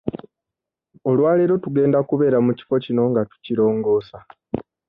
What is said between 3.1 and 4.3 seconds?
nga tukirongoosa.